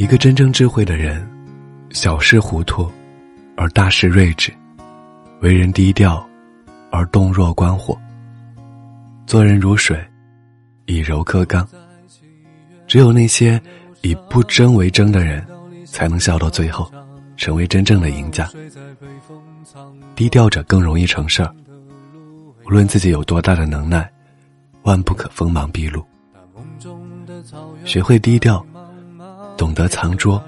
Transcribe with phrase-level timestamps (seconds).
[0.00, 1.28] 一个真正智慧的人，
[1.90, 2.90] 小事糊涂，
[3.54, 4.50] 而大事睿智；
[5.42, 6.26] 为人低调，
[6.90, 7.94] 而动若观火。
[9.26, 10.02] 做人如水，
[10.86, 11.68] 以柔克刚。
[12.86, 13.60] 只有那些
[14.00, 15.46] 以不争为争的人，
[15.84, 16.90] 才能笑到最后，
[17.36, 18.50] 成为真正的赢家。
[20.16, 21.54] 低调者更容易成事儿。
[22.64, 24.10] 无论自己有多大的能耐，
[24.80, 26.02] 万不可锋芒毕露。
[27.84, 28.64] 学会低调。
[29.70, 30.42] 懂得藏拙，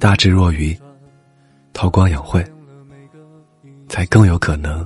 [0.00, 0.76] 大智若愚，
[1.72, 2.44] 韬光养晦，
[3.88, 4.84] 才更有可能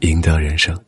[0.00, 0.78] 赢得人生。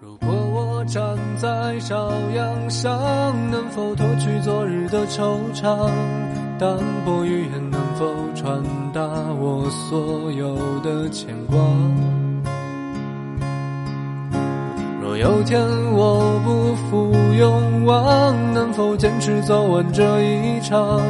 [0.00, 1.02] 如果我站
[1.36, 2.92] 在朝阳上，
[3.50, 5.90] 能否脱去昨日的惆怅？
[6.60, 8.62] 淡薄语言能否传
[8.92, 11.56] 达我所有的牵挂？
[15.22, 15.56] 有天
[15.92, 21.00] 我不负勇往，能否坚持走完这一场？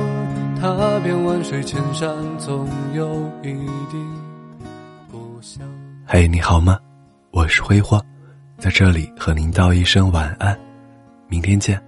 [0.60, 3.08] 踏遍万水千山，总有
[3.42, 3.54] 一
[3.90, 3.96] 地
[5.10, 5.66] 故乡。
[6.04, 6.78] 嘿，你好吗？
[7.30, 8.04] 我是辉煌，
[8.58, 10.54] 在这里和您道一声晚安，
[11.26, 11.82] 明天见。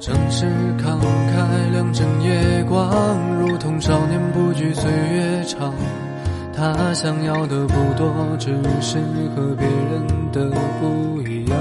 [0.00, 0.46] 城市
[0.78, 5.74] 慷慨，两枕夜光，如同少年不惧岁月长。
[6.56, 8.98] 他想要的不多，只是
[9.34, 11.58] 和别人的不一样。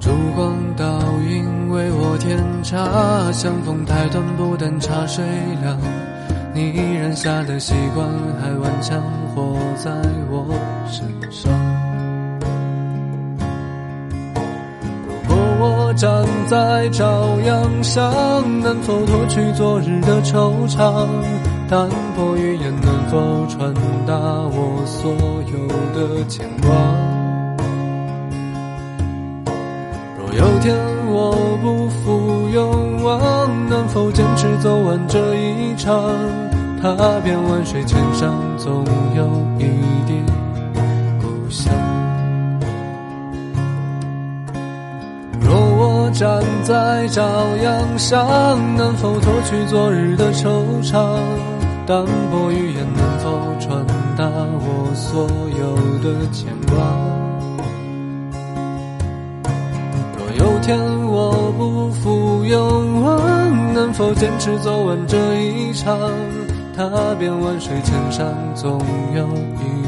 [0.00, 0.84] 烛光倒
[1.30, 5.22] 影为我添茶，相逢太短，不等茶水
[5.62, 5.78] 凉。
[6.54, 8.08] 你染下的习惯，
[8.40, 9.02] 还顽强
[9.34, 9.90] 活在
[10.30, 10.46] 我
[10.90, 11.52] 身上。
[15.94, 18.12] 站在朝阳上，
[18.60, 21.06] 能否脱去昨日的惆怅？
[21.68, 23.72] 淡薄语言能否传
[24.06, 25.12] 达我所
[25.52, 26.70] 有的牵挂？
[30.18, 30.76] 若有天
[31.08, 35.94] 我不负勇往，能否坚持走完这一场？
[36.82, 39.24] 踏遍万水千山，总有
[39.58, 39.64] 一
[40.06, 40.22] 地
[41.20, 41.91] 故乡。
[46.12, 47.22] 站在朝
[47.62, 50.46] 阳上，能否脱去昨日的惆
[50.82, 51.18] 怅？
[51.86, 53.84] 淡薄语言能否传
[54.16, 55.26] 达我所
[55.58, 56.76] 有的牵挂？
[60.18, 65.98] 若有天我不负勇往，能否坚持走完这一场？
[66.76, 68.78] 踏遍万水千山，总
[69.14, 69.81] 有一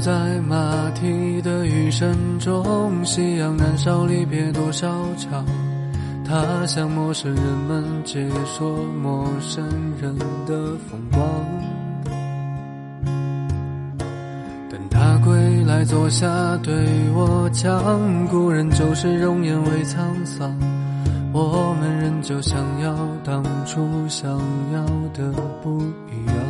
[0.00, 5.44] 在马蹄的雨声中，夕阳燃烧，离别多少场？
[6.24, 9.64] 他向陌生人们解说陌生
[10.00, 10.16] 人
[10.46, 11.22] 的风光。
[14.70, 16.28] 等他归来，坐下
[16.62, 16.74] 对
[17.14, 20.54] 我讲，故人旧时容颜未沧桑，
[21.32, 22.94] 我们仍旧想要
[23.24, 24.30] 当初想
[24.72, 25.32] 要的
[25.62, 25.80] 不
[26.12, 26.47] 一样。